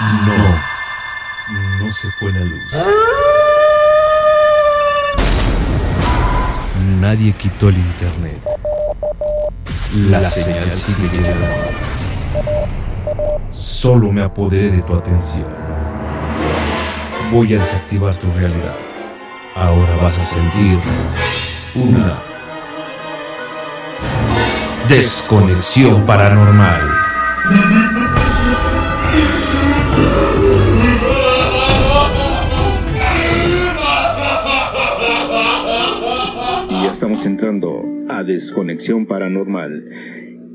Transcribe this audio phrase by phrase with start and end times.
[0.00, 2.62] No, no se fue la luz.
[7.00, 8.40] Nadie quitó el internet.
[10.08, 11.46] La señal sigue llegando.
[13.50, 15.48] Solo me apoderé de tu atención.
[17.30, 18.76] Voy a desactivar tu realidad.
[19.54, 20.78] Ahora vas a sentir
[21.74, 22.14] una
[24.88, 26.80] desconexión paranormal.
[37.00, 39.84] Estamos entrando a Desconexión Paranormal.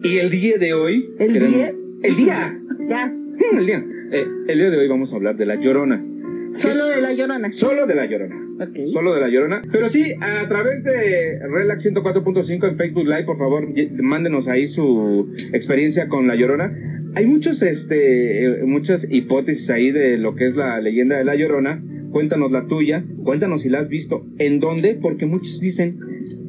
[0.04, 1.10] Y el día de hoy...
[1.18, 1.74] ¿El día?
[2.04, 2.60] El día.
[2.88, 3.08] Ya.
[3.08, 3.84] Mm, El día.
[4.12, 6.06] Eh, el día de hoy vamos a hablar de La Llorona.
[6.54, 7.52] Solo Es- de la llorona.
[7.52, 8.36] Solo de La Llorona.
[8.60, 8.78] Ok.
[8.94, 9.64] Solo de La Llorona.
[9.72, 13.68] Pero sí, a través de Relax 104.5 en Facebook Live, por favor,
[14.00, 16.72] mándenos ahí su experiencia con La Llorona.
[17.16, 21.34] Hay muchos, este, eh, muchas hipótesis ahí de lo que es la leyenda de La
[21.34, 21.82] Llorona.
[22.12, 25.98] Cuéntanos la tuya, cuéntanos si la has visto, en dónde, porque muchos dicen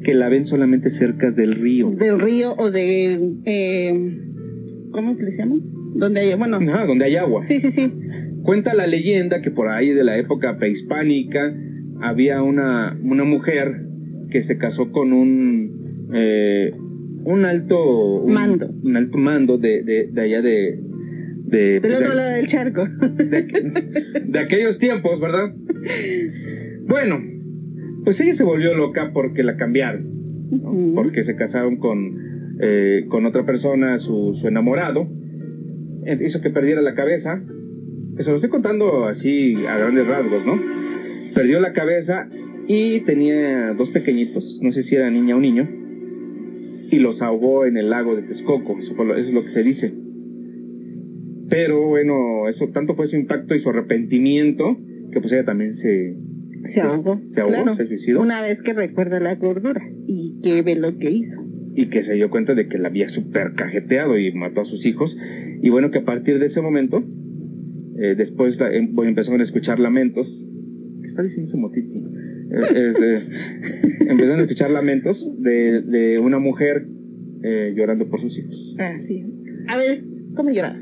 [0.03, 1.91] que la ven solamente cerca del río.
[1.91, 3.19] Del río o de.
[3.45, 4.17] Eh,
[4.91, 5.55] ¿Cómo se le llama?
[5.95, 6.33] Donde hay.
[6.35, 6.57] Bueno.
[6.57, 7.43] Ajá, donde hay agua.
[7.43, 7.91] Sí, sí, sí.
[8.43, 11.53] Cuenta la leyenda que por ahí de la época prehispánica
[12.01, 13.81] había una, una mujer
[14.31, 16.71] que se casó con un eh,
[17.25, 18.69] un alto un- Mando.
[18.83, 20.79] un alto mando de, de, de allá de
[21.47, 22.85] de, Del de- otro lado del charco.
[22.87, 25.53] de- de aquellos tiempos, ¿verdad?
[26.87, 27.19] Bueno,
[28.07, 30.05] pues ella se volvió loca porque la cambiaron,
[30.49, 30.93] ¿no?
[30.95, 32.15] Porque se casaron con,
[32.61, 35.09] eh, con otra persona, su, su enamorado,
[36.25, 37.41] hizo que perdiera la cabeza.
[38.17, 40.57] Eso lo estoy contando así a grandes rasgos, ¿no?
[41.35, 42.29] Perdió la cabeza
[42.69, 45.67] y tenía dos pequeñitos, no sé si era niña o niño,
[46.89, 49.63] y los ahogó en el lago de Texcoco, eso, lo- eso es lo que se
[49.63, 49.93] dice.
[51.49, 54.77] Pero bueno, eso tanto fue su impacto y su arrepentimiento
[55.11, 56.15] que pues ella también se,
[56.67, 57.19] Se ahogó.
[57.33, 57.75] se ahogó, claro.
[57.75, 61.41] se suicidó Una vez que recuerda la gordura y que ve lo que hizo.
[61.75, 64.85] y que se dio cuenta de que la había super cajeteado y mató a sus
[64.85, 65.15] hijos.
[65.61, 67.03] Y bueno, que a partir de ese momento,
[67.99, 70.27] eh, después la- em- bueno, empezaron a escuchar lamentos.
[71.01, 71.97] ¿Qué está diciendo ese motiti?
[71.97, 73.21] Eh, eh,
[74.07, 76.85] empezaron a escuchar lamentos de, de una mujer
[77.75, 78.75] llorando por sus hijos.
[78.79, 79.23] Ah, sí.
[79.67, 80.01] A ver,
[80.35, 80.77] ¿cómo lloraba?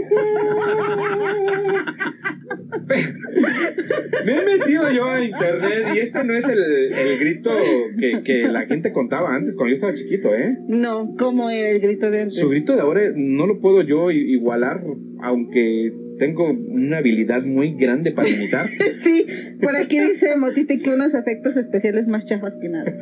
[4.24, 7.50] Me he metido yo a internet y este no es el, el grito
[7.98, 10.58] que, que la gente contaba antes cuando yo estaba chiquito, ¿eh?
[10.68, 12.38] No, ¿cómo era el grito de antes?
[12.38, 14.82] Su grito de ahora no lo puedo yo igualar,
[15.22, 18.68] aunque tengo una habilidad muy grande para imitar.
[19.00, 19.26] Sí,
[19.62, 22.92] por aquí dice Motite que unos efectos especiales más chafas que nada.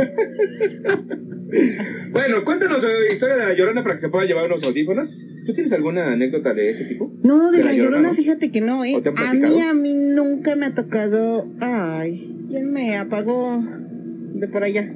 [2.12, 5.26] bueno, cuéntanos la historia de la llorona para que se pueda llevar unos audífonos.
[5.44, 7.10] ¿Tú tienes alguna anécdota de ese tipo?
[7.24, 8.94] No, de, ¿De la, la llorona, Llorona, fíjate que no, ¿eh?
[8.94, 11.44] ¿O te han A mí, a mí nunca me ha tocado.
[11.60, 13.64] Ay, ¿quién me apagó
[14.34, 14.88] de por allá?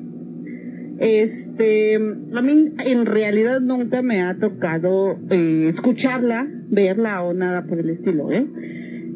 [1.02, 7.80] Este, a mí en realidad nunca me ha tocado eh, escucharla, verla o nada por
[7.80, 8.46] el estilo, ¿eh?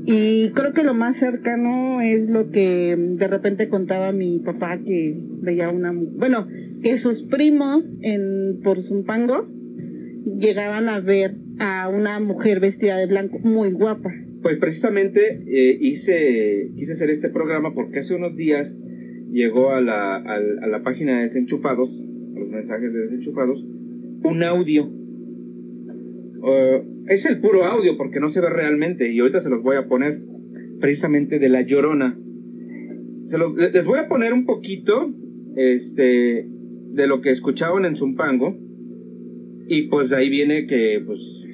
[0.05, 5.17] Y creo que lo más cercano es lo que de repente contaba mi papá que
[5.43, 6.49] veía una, bueno,
[6.83, 9.47] que sus primos en por Zumpango
[10.41, 14.13] llegaban a ver a una mujer vestida de blanco muy guapa.
[14.43, 18.75] Pues precisamente eh, hice, quise hacer este programa porque hace unos días
[19.31, 22.05] llegó a la, al- a la página de Desenchufados,
[22.37, 23.65] a los mensajes de Desenchufados,
[24.23, 24.89] un audio.
[26.49, 29.77] Eh, es el puro audio porque no se ve realmente y ahorita se los voy
[29.77, 30.21] a poner
[30.81, 32.17] precisamente de La Llorona.
[33.25, 35.11] Se los- les voy a poner un poquito
[35.57, 36.47] este,
[36.93, 38.55] de lo que escuchaban en Zumpango
[39.69, 41.45] y pues de ahí viene que pues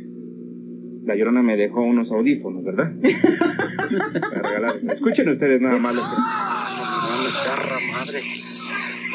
[1.06, 2.92] la Llorona me dejó unos audífonos, ¿verdad?
[4.30, 4.76] Para regalar.
[4.92, 5.94] Escuchen ustedes nada más.
[5.96, 6.02] lo
[7.44, 8.22] perra madre.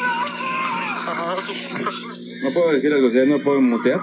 [0.00, 4.00] Ah, su- No puedo decir algo, ustedes no puedo mutear.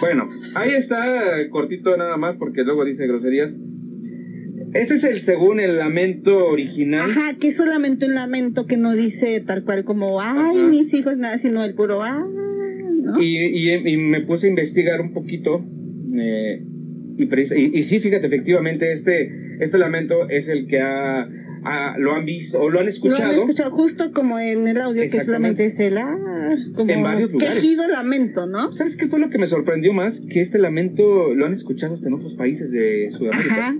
[0.00, 1.02] Bueno, ahí está,
[1.50, 3.56] cortito nada más, porque luego dice groserías.
[4.74, 7.10] Ese es el según el lamento original.
[7.10, 10.68] Ajá, que es solamente un lamento que no dice tal cual como, ay, Ajá.
[10.68, 12.24] mis hijos, nada, sino el puro, ah,
[13.02, 13.22] ¿no?
[13.22, 15.64] Y, y- y me puse a investigar un poquito.
[16.20, 16.62] Eh,
[17.18, 19.30] y, y- y sí, fíjate, efectivamente, este,
[19.60, 21.28] este lamento es el que ha,
[21.64, 23.30] ha- lo han visto o lo han Lo escuchado.
[23.30, 27.30] han escuchado justo como en el audio que solamente es el, ah, como En varios
[27.30, 27.54] lugares.
[27.54, 28.72] quejido lamento, ¿no?
[28.74, 30.20] ¿Sabes qué fue lo que me sorprendió más?
[30.28, 33.68] Que este lamento lo han escuchado hasta en otros países de Sudamérica.
[33.68, 33.76] Ajá,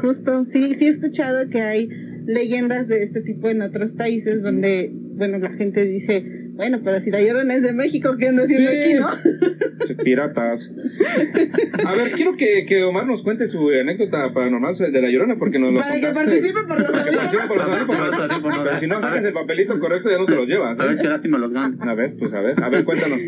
[0.00, 1.88] justo, sí, sí he escuchado que hay
[2.26, 7.10] leyendas de este tipo en otros países donde, bueno, la gente dice, bueno, pero si
[7.10, 8.76] la llorona es de México, ¿qué anda haciendo Sí.
[8.76, 9.08] aquí, no?
[10.04, 10.70] Piratas.
[11.86, 15.58] A ver, quiero que, que Omar nos cuente su anécdota paranormal de la llorona, porque
[15.58, 18.58] nos lo Para que participe por los Para que participe por los Por los audífonos.
[18.64, 20.78] Pero si no sacas el papelito correcto, ya no te lo llevas.
[20.78, 21.18] A ver ¿eh?
[21.22, 21.78] sí me los dan.
[21.80, 23.18] A ver, pues a ver, a ver, cuéntanos.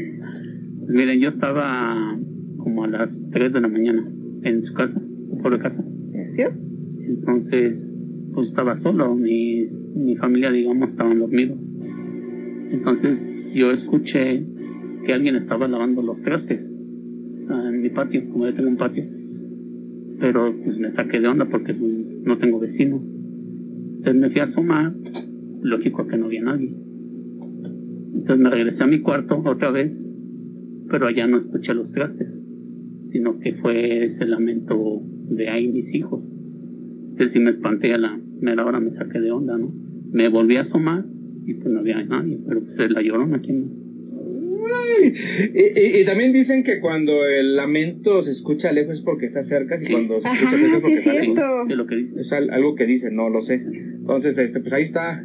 [0.88, 2.16] Miren, yo estaba
[2.58, 4.04] como a las 3 de la mañana
[4.42, 5.82] en su casa, su pobre casa.
[6.34, 6.42] ¿Sí?
[7.06, 7.90] Entonces,
[8.34, 9.64] pues estaba solo, mi,
[9.96, 11.58] mi familia, digamos, estaban dormidos.
[12.74, 14.42] Entonces, yo escuché
[15.06, 16.68] que alguien estaba lavando los trastes
[17.48, 19.04] ah, en mi patio, como yo tengo un patio.
[20.18, 21.72] Pero pues me saqué de onda porque
[22.24, 23.00] no tengo vecino.
[23.98, 24.92] Entonces me fui a asomar,
[25.62, 26.74] lógico que no había nadie.
[28.12, 29.92] Entonces me regresé a mi cuarto otra vez,
[30.90, 32.28] pero allá no escuché los trastes,
[33.12, 35.00] sino que fue ese lamento
[35.30, 36.28] de ahí mis hijos.
[37.10, 39.72] Entonces sí me espanté a la mera hora, me saqué de onda, ¿no?
[40.10, 41.13] Me volví a asomar
[41.46, 43.76] y pues no había nadie, pero pues la llorona, ¿quién más?
[45.52, 49.43] Y, y- y también dicen que cuando el lamento se escucha lejos es porque está
[49.43, 49.93] cerca y Sí.
[49.93, 51.35] cuando se Ajá, escucha es sí porque es está lejos.
[51.37, 51.62] cierto.
[51.70, 52.20] Es lo que dice.
[52.20, 53.55] Es algo que dicen, no lo sé.
[53.55, 55.23] Entonces, este, pues ahí está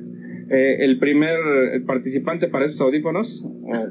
[0.51, 1.38] eh, el primer
[1.86, 3.42] participante para esos audífonos.
[3.44, 3.88] o,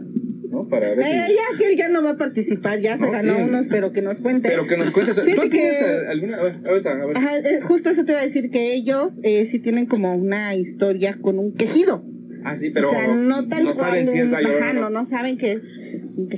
[0.51, 0.69] ¿no?
[0.69, 3.13] Para ver si- Eh, ya que él ya no va a participar, ya se No,
[3.13, 3.43] ganó sí.
[3.43, 4.49] unos, pero que nos cuente.
[4.49, 5.15] Pero que nos cuentes.
[5.17, 6.39] ¿Tú que- eh, alguna?
[6.39, 7.17] A ver, ahorita, a ver.
[7.17, 10.55] Ajá, eh, justo eso te iba a decir que ellos eh, sí tienen como una
[10.57, 12.03] historia con un quejido.
[12.51, 13.87] Ah, sí, pero o sea, no tal no cual.
[13.91, 14.73] saben si es la llorona.
[14.73, 15.65] no, no saben que es,
[15.95, 16.29] es un.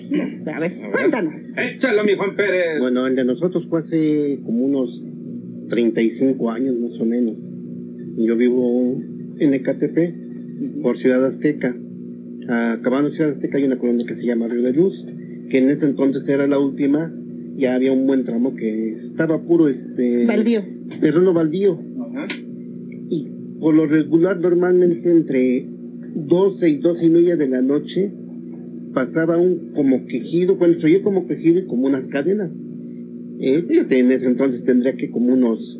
[0.49, 0.91] A ver, A ver.
[0.93, 1.41] cuéntanos.
[1.57, 2.79] Échalo, mi Juan Pérez.
[2.81, 5.03] Bueno, el de nosotros fue hace como unos
[5.71, 7.37] 35 años más o menos.
[8.19, 9.01] Yo vivo
[9.39, 10.15] en Ecatepec,
[10.83, 11.75] por Ciudad Azteca.
[12.49, 15.05] Acabando Ciudad Azteca hay una colonia que se llama Río de Luz,
[15.51, 17.13] que en ese entonces era la última.
[17.57, 20.63] Ya había un buen tramo que estaba puro este Baldío.
[21.01, 21.79] terreno baldío.
[22.01, 22.27] Ajá.
[23.11, 23.27] Y
[23.61, 25.65] por lo regular, normalmente entre
[26.15, 28.11] 12 y 12 y media de la noche
[28.93, 32.51] pasaba un como quejido, bueno, se oía como quejido y como unas cadenas.
[33.41, 35.79] Eh, en ese entonces tendría que como unos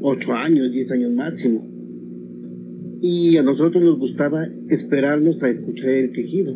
[0.00, 1.64] 8 años, 10 años máximo.
[3.00, 6.54] Y a nosotros nos gustaba esperarnos a escuchar el quejido.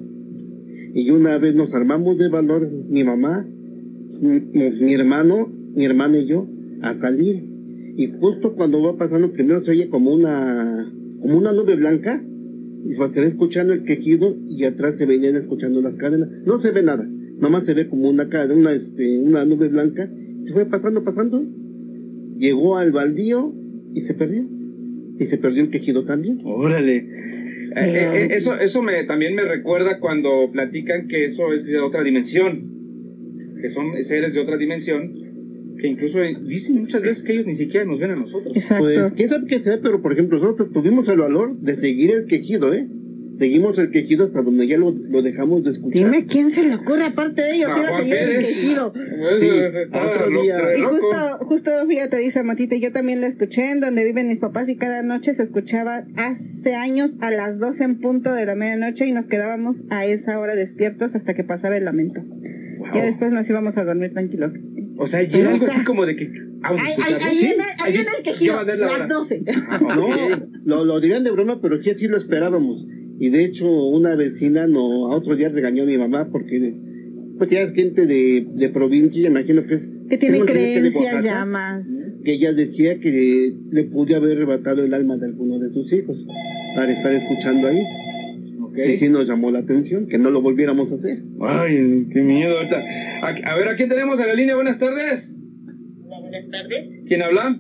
[0.94, 3.44] Y una vez nos armamos de valor, mi mamá,
[4.20, 6.47] mi, hermano, mi hermana y yo,
[6.82, 7.43] a salir
[7.97, 10.87] y justo cuando va pasando primero se oye como una
[11.20, 12.23] como una nube blanca
[13.12, 16.29] se ve escuchando el quejido y atrás se venían escuchando las cadenas.
[16.44, 17.06] No se ve nada.
[17.41, 20.09] Nomás se ve como una cadena una este una nube blanca.
[20.47, 21.43] Se fue pasando pasando.
[22.38, 23.53] Llegó al baldío
[23.94, 24.44] y se perdió.
[25.19, 26.41] Y se perdió el quejido también.
[26.44, 26.97] Órale.
[26.97, 27.05] Eh,
[27.77, 32.03] eh, eh, eso eso me, también me recuerda cuando platican que eso es de otra
[32.03, 32.62] dimensión,
[33.61, 35.12] que son seres de otra dimensión,
[35.81, 38.56] que incluso eh, dicen muchas veces que ellos ni siquiera nos ven a nosotros.
[38.56, 38.84] Exacto.
[38.84, 42.26] pues quién sabe qué sea pero por ejemplo nosotros tuvimos el valor de seguir el
[42.26, 42.87] quejido eh
[43.38, 46.75] seguimos el quejido hasta donde ya lo, lo dejamos de escuchar Dime quién se le
[46.75, 48.93] ocurre aparte de ellos A ir a seguir el quejido.
[48.94, 49.49] Sí,
[49.84, 50.58] está otro día.
[50.58, 54.38] re Y justo, justo, fíjate, dice Matita, yo también lo escuché en donde viven mis
[54.38, 58.55] papás y cada noche se escuchaba hace años a las 12 en punto de la
[58.55, 62.23] medianoche y nos quedábamos a esa hora despiertos hasta que pasara el lamento.
[62.78, 62.88] Wow.
[62.94, 64.52] Ya después nos íbamos a dormir tranquilos.
[64.98, 66.31] O sea, llega Pero, algo así como de que.
[66.62, 66.93] Ahí,
[67.94, 69.43] en el, quejido, las 12.
[69.69, 70.43] Ah, ok.
[70.64, 72.85] No, lo, lo dirán de broma, pero sí así lo esperábamos.
[73.18, 76.75] Y de hecho, una vecina no, a otro día regañó a mi mamá porque
[77.38, 79.82] pues ya es gente de, de provincia, imagino que es.
[80.09, 81.85] Que tiene creencias ya más.
[82.25, 86.16] Que ella decía que le pudo haber arrebatado el alma de alguno de sus hijos
[86.75, 87.82] para estar escuchando ahí.
[88.76, 88.88] Ok.
[88.90, 91.18] Y sí nos llamó la atención, que no lo volviéramos a hacer.
[91.40, 92.83] Ay, qué miedo ahorita.
[93.23, 94.54] A, a ver, ¿a quién tenemos en la línea?
[94.54, 95.35] Buenas tardes.
[96.04, 96.88] Hola, buenas tardes.
[97.09, 97.59] ¿Quién habla?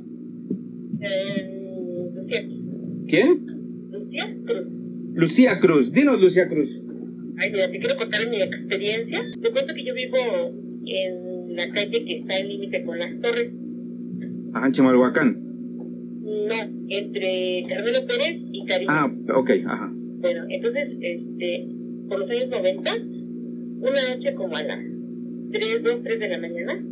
[1.00, 2.42] Eh, Lucía,
[3.08, 3.46] ¿Quién?
[3.90, 4.66] Lucía Cruz.
[5.14, 5.92] Lucía Cruz.
[5.92, 6.82] Dinos, Lucía Cruz.
[7.38, 9.22] Ay, mira, te quiero contar mi experiencia.
[9.40, 10.16] Te cuento que yo vivo
[10.86, 13.50] en la calle que está en límite con las torres.
[14.52, 15.36] Ajá, en Chimalhuacán.
[16.22, 16.54] No,
[16.88, 18.92] entre Carmelo Pérez y Caribe.
[18.92, 19.92] Ah, ok, ajá.
[20.20, 21.66] Bueno, entonces, este,
[22.08, 22.96] por los años 90,
[23.80, 24.80] una noche como a las
[25.52, 26.82] 3, 2, 3 de la mañana,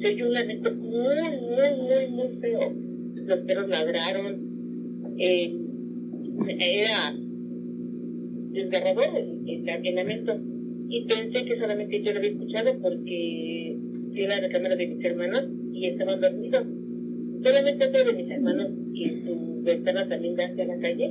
[0.00, 2.72] se oyó un lamento muy, muy, muy, muy feo.
[3.26, 4.36] Los perros ladraron.
[5.18, 5.54] eh,
[6.58, 7.14] era
[8.52, 9.08] desgarrador
[9.46, 10.36] el, lamento.
[10.88, 13.76] Y pensé que solamente yo lo había escuchado porque
[14.12, 16.66] fui a la recámara de mis hermanos y estaban dormidos.
[17.42, 21.10] Solamente otro de mis hermanos, y su ventana también da hacia la calle,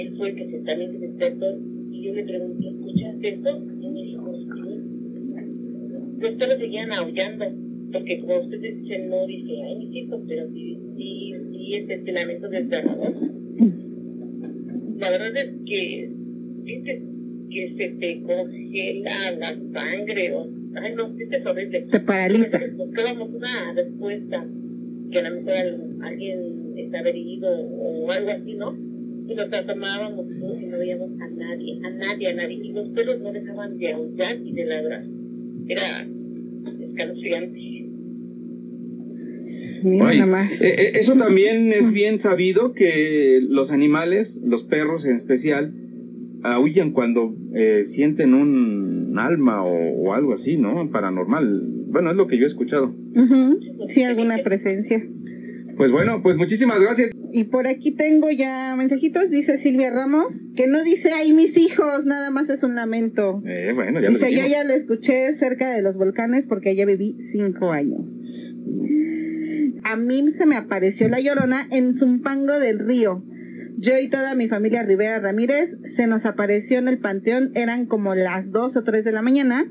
[0.00, 1.46] él fue el que se, también se despertó
[1.92, 3.58] y yo le pregunté, ¿escuchaste esto?
[3.82, 6.20] Y me dijo, sí.
[6.20, 7.44] Los perros seguían aullando,
[7.92, 12.14] porque como ustedes dicen, no dice, ay, mis hijos, pero sí, sí, sí es el
[12.14, 13.14] lamento desgarrador.
[14.98, 16.08] La verdad es que
[16.64, 17.02] dices
[17.50, 20.46] que se te congela la sangre o
[20.76, 21.80] ay no, sí es horrible.
[21.90, 22.60] Te paraliza.
[22.76, 24.44] Buscábamos una respuesta
[25.10, 26.38] que a lo mejor al- alguien
[26.76, 28.76] estaba herido o algo así, ¿no?
[29.30, 32.56] Y nos asomábamos y no veíamos a nadie, a nadie, a nadie.
[32.64, 35.04] Y los perros no dejaban de aullar y de ladrar.
[35.68, 36.04] Era
[36.80, 37.58] escalofriante.
[39.82, 40.60] Ay, nada más.
[40.60, 45.72] eh, eh, eso también es bien sabido que los animales, los perros en especial,
[46.42, 50.90] aullan cuando eh, sienten un alma o, o algo así, ¿no?
[50.90, 51.62] Paranormal.
[51.86, 52.92] Bueno, es lo que yo he escuchado.
[53.88, 55.00] Sí, alguna presencia.
[55.76, 57.12] Pues bueno, pues muchísimas gracias.
[57.32, 62.04] Y por aquí tengo ya mensajitos, dice Silvia Ramos, que no dice, ay, mis hijos,
[62.04, 63.42] nada más es un lamento.
[63.46, 67.16] Eh, bueno, ya Dice, yo ya lo escuché cerca de los volcanes porque allá viví
[67.30, 68.10] cinco años.
[69.84, 73.22] A mí se me apareció la llorona en Zumpango del Río.
[73.78, 78.14] Yo y toda mi familia Rivera Ramírez se nos apareció en el panteón, eran como
[78.14, 79.66] las dos o tres de la mañana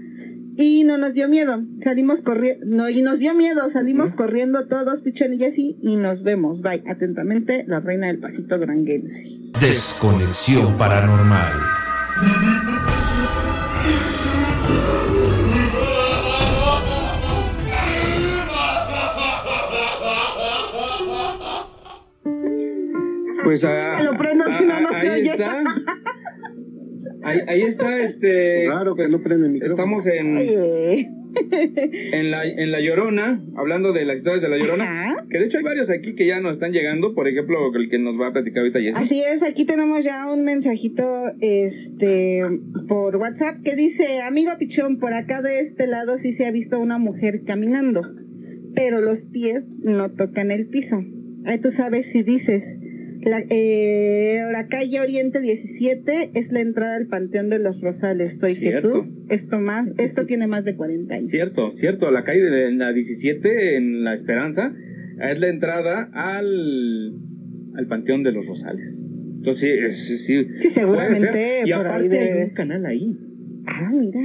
[0.62, 1.64] y no nos dio miedo.
[1.82, 6.22] Salimos corriendo, no, y nos dio miedo, salimos corriendo todos, Pichón y Jessy, y nos
[6.22, 6.62] vemos.
[6.62, 9.38] Bye, atentamente, la reina del pasito duranguense.
[9.62, 11.54] Desconexión paranormal.
[23.46, 25.32] Pues ah, lo prendo si no, no ah, se ahí oye.
[25.32, 25.64] está.
[27.24, 28.66] Ahí, ahí está, este.
[28.66, 29.76] Claro que no prende el micrófono.
[29.76, 31.10] Estamos en, Oye.
[32.14, 34.84] en, la, en La Llorona, hablando de las historias de La Llorona.
[34.86, 35.26] Ajá.
[35.30, 37.14] Que de hecho hay varios aquí que ya nos están llegando.
[37.14, 38.98] Por ejemplo, el que nos va a platicar ahorita Jessy.
[38.98, 42.44] Así es, aquí tenemos ya un mensajito este
[42.88, 46.80] por WhatsApp que dice, amigo Pichón, por acá de este lado sí se ha visto
[46.80, 48.02] una mujer caminando,
[48.76, 51.04] pero los pies no tocan el piso.
[51.46, 52.64] Ahí tú sabes si dices,
[53.22, 58.38] la, eh, la calle Oriente 17 es la entrada al Panteón de los Rosales.
[58.40, 58.96] Soy Cierto.
[59.02, 59.22] Jesús.
[59.30, 61.28] Esto más, esto tiene más de 40 años.
[61.30, 62.10] Cierto, cierto.
[62.12, 64.74] La calle de la 17 en La Esperanza
[65.22, 67.14] es la entrada al,
[67.76, 69.06] al Panteón de los Rosales.
[69.38, 70.48] Entonces, sí, sí, sí.
[70.60, 71.62] Sí, seguramente.
[71.66, 73.18] Y por ahí aparte de- hay un canal ahí.
[73.72, 74.20] Ah, mira.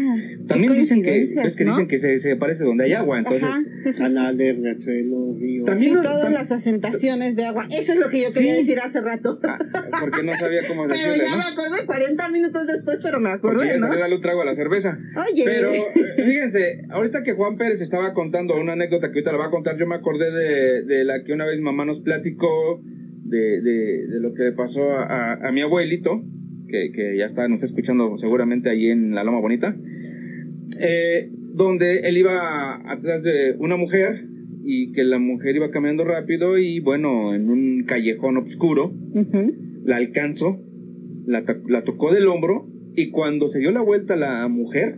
[0.48, 1.72] También dicen que, coincidencias, es que, ¿no?
[1.72, 3.18] dicen que se, se aparece donde hay agua.
[3.18, 3.98] Entonces, Ajá, sí, sí.
[4.02, 5.66] Canales, riachuelos, ríos.
[5.66, 7.66] También Sí, todas tam- las asentaciones de agua.
[7.70, 9.38] Eso es lo que yo quería decir hace rato.
[9.44, 9.58] Ah,
[10.00, 11.36] porque no sabía cómo Pero decirle, ya ¿no?
[11.36, 13.94] me acordé 40 minutos después, pero me Porque acordé, ya ¿no?
[13.96, 14.98] darle un trago a la cerveza.
[15.30, 15.42] Oye.
[15.44, 15.92] Pero eh,
[16.24, 19.76] fíjense, ahorita que Juan Pérez estaba contando una anécdota que ahorita la va a contar,
[19.76, 22.80] yo me acordé de, de la que una vez mamá nos platicó
[23.24, 26.22] de, de, de lo que le pasó a, a- a mi abuelito,
[26.74, 29.76] que, que ya está, nos está escuchando seguramente ahí en la Loma Bonita,
[30.80, 34.24] eh, donde él iba atrás de una mujer
[34.64, 39.52] y que la mujer iba caminando rápido y bueno, en un callejón oscuro, Ujú.
[39.84, 40.58] la alcanzó,
[41.26, 42.66] la, la tocó del hombro
[42.96, 44.96] y cuando se dio la vuelta la mujer,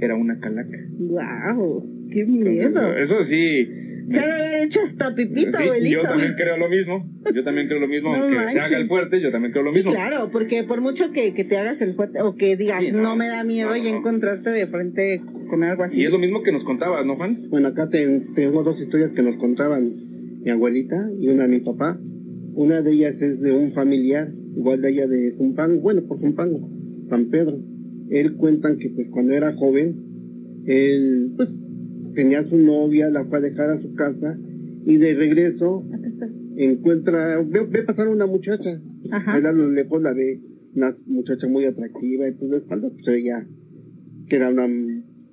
[0.00, 0.76] era una calaca.
[0.98, 1.84] Wow.
[2.12, 2.96] Qué Entonces, miedo.
[2.96, 3.68] eso sí.
[4.08, 6.02] Se debe haber hecho hasta pipito, sí, abuelito.
[6.02, 7.08] yo también creo lo mismo.
[7.34, 8.16] Yo también creo lo mismo.
[8.16, 9.92] No Aunque se haga el fuerte, yo también creo lo Sí, mismo.
[9.92, 13.02] claro, porque por mucho que, que te hagas el fuerte o que digas, Sí, no.
[13.02, 13.98] no, me da miedo No, ya no.
[13.98, 15.20] encontrarte de frente
[15.50, 16.00] con algo así.
[16.00, 17.34] Y es lo mismo que nos contabas, ¿no, Juan?
[17.50, 19.82] Bueno, acá te- tengo dos historias que nos contaban
[20.44, 21.98] mi abuelita y una de mi papá.
[22.54, 26.58] Una de ellas es de un familiar, igual de ella de Zumpango, bueno, por Zumpango,
[27.10, 27.58] San Pedro.
[28.10, 29.94] Él cuentan que pues cuando era joven,
[30.66, 31.48] él pues
[32.16, 34.36] tenía a su novia, la fue a dejar a su casa
[34.84, 35.84] y de regreso
[36.56, 38.80] encuentra, ve, ve pasar una muchacha.
[39.12, 39.38] Ajá.
[39.38, 40.40] Él a lo lejos la ve,
[40.74, 43.46] una muchacha muy atractiva y pues de espalda pues ella,
[44.28, 44.66] que era una,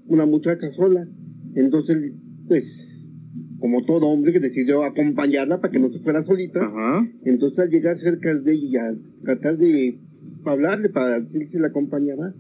[0.07, 1.07] una muchacha sola.
[1.55, 2.13] Entonces,
[2.47, 3.07] pues,
[3.59, 7.07] como todo hombre que decidió acompañarla para que no se fuera solita, Ajá.
[7.23, 9.97] entonces al llegar cerca de ella tratar de
[10.45, 12.33] hablarle para decir si la acompañaba,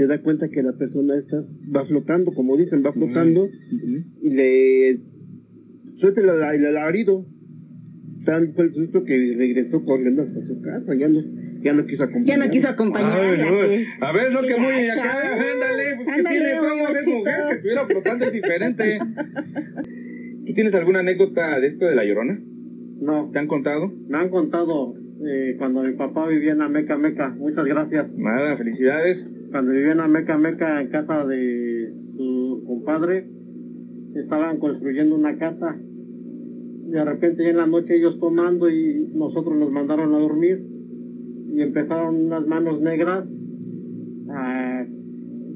[0.00, 1.44] se da cuenta que la persona esta
[1.76, 3.50] va flotando, como dicen, va flotando
[4.22, 4.98] y le
[5.98, 6.30] suelta el,
[6.64, 7.26] el alarido.
[8.24, 11.20] Tan fue el susto que regresó corriendo hasta su casa, ya no,
[11.62, 12.26] ya no quiso acompañar.
[12.26, 13.50] Ya no quiso acompañarla.
[13.50, 14.06] No.
[14.06, 17.16] A ver, no, que muy acá, ándale, pues que Ándale, tiene es mamachito.
[17.18, 18.98] mujer, que estuviera flotando es diferente.
[20.46, 22.40] ¿Tú tienes alguna anécdota de esto de la llorona?
[23.02, 23.92] No, ¿Te han contado?
[24.08, 24.94] me han contado
[25.28, 28.16] eh, cuando mi papá vivía en Ameca Meca, muchas gracias.
[28.16, 29.30] Nada, felicidades.
[29.50, 33.24] Cuando vivía en Ameca Meca en casa de su compadre,
[34.14, 35.76] estaban construyendo una casa.
[35.76, 40.58] De repente ya en la noche ellos tomando y nosotros nos mandaron a dormir
[41.52, 43.24] y empezaron unas manos negras.
[44.32, 44.84] a-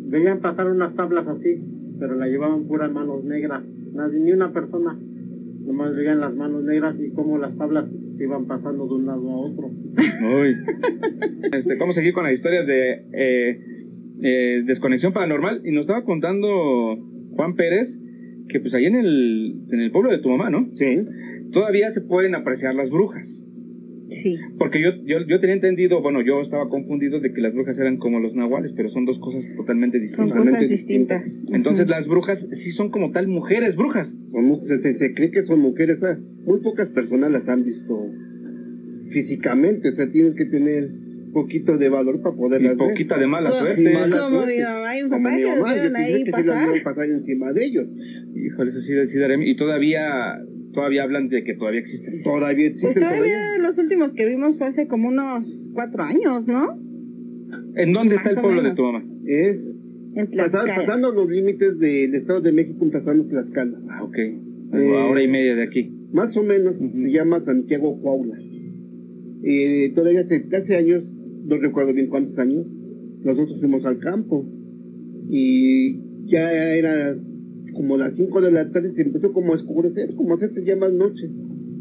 [0.08, 1.60] veían pasar unas tablas así,
[2.00, 3.62] pero la llevaban puras manos negras,
[3.94, 4.96] nadie, ni una persona.
[5.64, 7.86] Nomás veían las manos negras y cómo las tablas
[8.16, 9.66] se iban pasando de un lado a otro.
[9.68, 10.56] Uy.
[11.52, 13.60] Este, a seguir con las historias de eh,
[14.24, 15.60] eh, desconexión paranormal.
[15.64, 16.48] Y nos estaba contando
[17.36, 17.98] Juan Pérez
[18.48, 20.66] que pues ahí en el, en el pueblo de tu mamá, ¿no?
[20.74, 21.04] Sí.
[21.52, 23.42] Todavía se pueden apreciar las brujas.
[24.10, 24.36] Sí.
[24.58, 27.96] Porque yo, yo, yo tenía entendido, bueno, yo estaba confundido de que las brujas eran
[27.96, 30.36] como los nahuales, pero son dos cosas totalmente Son distintas.
[30.36, 31.42] cosas Totalmente distintas.
[31.52, 34.14] Entonces las brujas sí son como tal mujeres brujas.
[34.30, 36.00] Son se, se- se cree que son mujeres,
[36.44, 38.06] muy pocas personas las han visto
[39.10, 40.88] físicamente, o sea, tienes que tener
[41.34, 42.88] poquito de valor para Y poderlas ver.
[42.88, 43.92] poquita de mala suerte.
[43.92, 46.68] mala Como mi mamá y mi papá que los mamá, vieron ahí que pasar.
[46.82, 47.88] pasar encima de ellos.
[48.34, 50.02] Híjole, eso sí, sí Y todavía,
[50.72, 52.22] todavía hablan de que todavía existen.
[52.22, 53.02] Todavía Pues existen.
[53.02, 56.78] todavía los últimos que vimos fue hace como unos cuatro años, ¿no?
[57.76, 58.76] ¿En dónde está Más el o pueblo de menos.
[58.76, 59.04] tu mamá?
[59.26, 59.56] Es
[60.16, 60.74] En pasar- Tlaxcala.
[60.76, 63.76] pasando los límites del Estado de México, empezando Tlaxcala.
[63.90, 64.16] Ah, ok.
[64.72, 65.90] A hora y media de aquí.
[66.12, 67.02] Más o menos Ujú.
[67.02, 68.36] se llama Santiago Coaula.
[69.46, 71.04] Eh, todavía hace, hace años,
[71.44, 72.66] no recuerdo bien cuántos años,
[73.24, 74.44] nosotros fuimos al campo
[75.30, 77.16] y ya era
[77.74, 80.76] como las 5 de la tarde, se empezó como a escurecer, como a hacerse ya
[80.76, 81.28] más noche.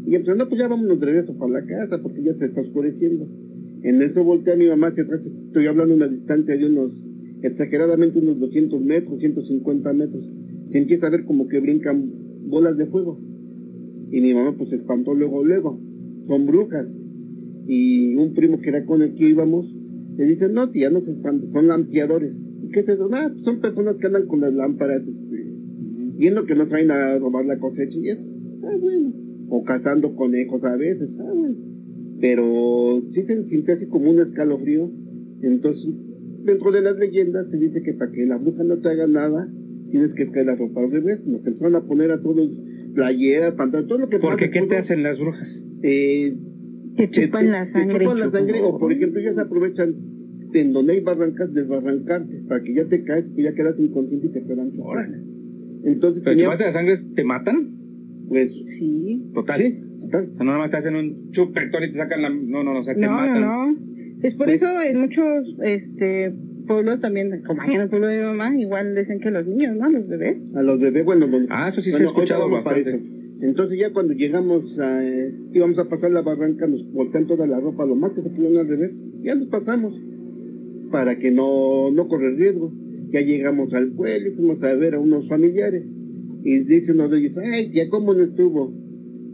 [0.06, 3.26] Y empezando, pues ya vámonos de regreso para la casa porque ya se está oscureciendo.
[3.82, 6.92] En eso volteé a mi mamá hacia atrás, estoy hablando una distancia de unos,
[7.42, 10.22] exageradamente unos 200 metros, 150 metros.
[10.72, 12.10] Se empieza a ver como que brincan
[12.48, 13.18] bolas de fuego.
[14.10, 15.78] Y mi mamá pues se espantó luego, luego.
[16.26, 16.86] Son brujas.
[17.66, 19.66] Y un primo que era con el que íbamos,
[20.16, 22.32] le dice, no tía, no se espante, son lampiadores.
[22.62, 23.08] ¿Y qué es eso?
[23.12, 25.44] Ah, son personas que andan con las lámparas, este,
[26.18, 28.22] viendo que no traen a robar la cosecha y eso.
[28.64, 29.12] Ah, bueno.
[29.50, 31.10] O cazando conejos a veces.
[31.18, 31.56] Ah, bueno.
[32.20, 34.88] Pero sí se sintió así como un escalofrío.
[35.42, 35.92] Entonces,
[36.44, 39.48] dentro de las leyendas se dice que para que la bruja no te haga nada,
[39.90, 41.20] tienes que traer la ropa al revés.
[41.26, 42.48] Nos empezaron a poner a todos
[42.94, 45.62] playeras, pantalones, todo lo que Porque ¿qué te hacen las brujas?
[45.82, 46.34] eh,
[46.96, 47.98] Te chupan te- la te sangre.
[48.04, 49.92] chupan la sangre, o por ejemplo, ellas aprovechan
[50.54, 54.30] en donde hay barrancas, desbarrancarte, para que ya te caes, que ya quedas inconsciente y
[54.30, 54.70] te quedan.
[54.78, 55.16] Órale.
[55.84, 57.68] Entonces, ¿Pero tenía, chuparte la sangre te matan?
[58.28, 59.30] pues, Sí.
[59.34, 59.60] Total.
[59.60, 60.28] sí, total.
[60.32, 62.30] O sea, no nada más te hacen un chupetón y te sacan la...
[62.30, 63.40] No, no, no, o sea, te No, matan.
[63.40, 63.78] no, no.
[64.22, 64.54] Es por Sí.
[64.54, 66.32] eso en muchos este
[66.66, 69.76] pueblos también, como aquí en el pueblo de mi mamá, igual dicen que los niños,
[69.76, 69.90] ¿no?
[69.90, 70.38] Los bebés.
[70.54, 72.98] A los bebés, bueno, los- Ah, eso sí se bueno, ha escuchado bastante.
[73.44, 77.60] Entonces ya cuando llegamos a, eh, íbamos a pasar la barranca, nos voltean toda la
[77.60, 79.92] ropa, lo más que se pudieron al revés, ya nos pasamos,
[80.90, 82.72] para que no, no correr riesgo.
[83.10, 85.84] Ya llegamos al pueblo y fuimos a ver a unos familiares.
[86.42, 88.72] Y dice uno de ellos, ay, ya cómo no estuvo.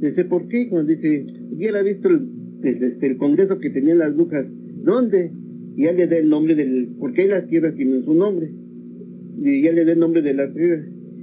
[0.01, 0.69] Dice, ¿por qué?
[0.69, 2.27] Cuando dice, hubiera visto el,
[2.65, 4.45] este, el congreso que tenían las brujas.
[4.83, 5.31] ¿Dónde?
[5.77, 8.51] Y ya le da el nombre del, porque ahí las tierras tienen su nombre.
[9.39, 10.83] Y ya le da el nombre de la tierra.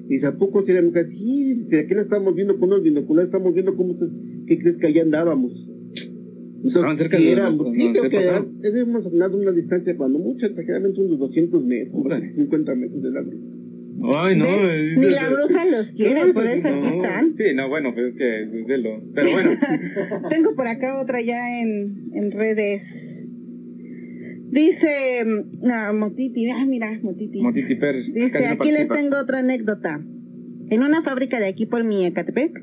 [0.10, 3.28] Y dice, ¿a poco se la Sí, dice, aquí la estamos viendo con los binoculares,
[3.28, 3.96] estamos viendo cómo,
[4.48, 5.52] ¿qué crees que allá andábamos?
[6.66, 11.20] Estaban cerca de éramos- sí, creo que hemos andado una distancia cuando mucho, exageradamente unos
[11.20, 12.34] 200 metros, Órale.
[12.34, 13.38] 50 metros de la bruja.
[14.16, 14.46] Ay, no.
[14.46, 14.92] ¿Ves?
[14.92, 17.04] es- Ni la bruja los quiere, No, por es- eso aquí no.
[17.04, 17.36] están.
[17.36, 19.02] Sí, no, bueno, pues es que es de lo...
[19.14, 19.52] Pero bueno,
[20.30, 22.84] Tengo por acá otra ya en, en redes.
[24.58, 27.42] Dice mm, no, Motiti, ah, mira, Motiti.
[27.42, 30.02] Motiti Per, Dice, no aquí les tengo otra anécdota.
[30.72, 32.60] En una fábrica de aquí por mi Ecatepec,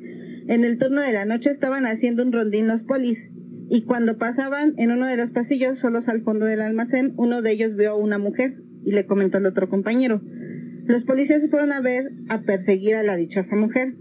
[0.48, 3.30] en el turno de la noche estaban haciendo un rondín los polis.
[3.70, 7.52] Y cuando pasaban en uno de los pasillos, solos al fondo del almacén, uno de
[7.52, 8.54] ellos vio a una mujer
[8.84, 10.20] y le comentó al otro compañero.
[10.88, 13.94] Los policías se fueron a ver a perseguir a la dichosa mujer.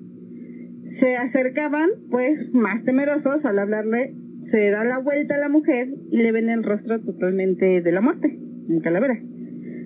[0.87, 4.15] Se acercaban, pues, más temerosos al hablarle,
[4.49, 8.01] se da la vuelta a la mujer y le ven el rostro totalmente de la
[8.01, 8.37] muerte,
[8.69, 9.19] en calavera.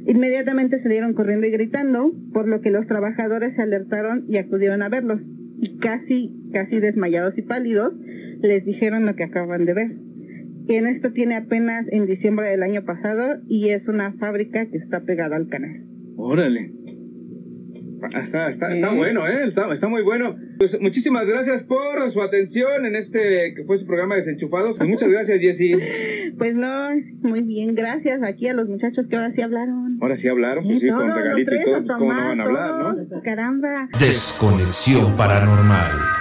[0.07, 4.89] Inmediatamente salieron corriendo y gritando, por lo que los trabajadores se alertaron y acudieron a
[4.89, 5.21] verlos.
[5.59, 7.93] Y casi, casi desmayados y pálidos,
[8.41, 9.91] les dijeron lo que acaban de ver.
[10.69, 15.01] En esto tiene apenas en diciembre del año pasado y es una fábrica que está
[15.01, 15.81] pegada al canal.
[16.17, 16.71] Órale.
[18.13, 18.95] Ah, Está, está, está ¿Eh?
[18.95, 19.47] bueno, ¿eh?
[19.47, 20.35] Está, está muy bueno.
[20.57, 24.77] Pues muchísimas gracias por su atención en este que fue su programa Desenchufados.
[24.77, 25.75] Pues muchas gracias, Jessy.
[26.37, 26.89] Pues no,
[27.21, 29.97] muy bien, gracias aquí a los muchachos que ahora sí hablaron.
[30.01, 32.95] Ahora sí hablaron, pues sí, con todos regalito y todo, ¿cómo no van a hablar,
[32.95, 33.21] no?
[33.23, 33.89] Caramba.
[33.99, 36.16] Desconexión paranormal.